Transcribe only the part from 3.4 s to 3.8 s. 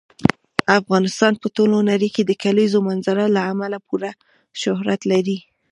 امله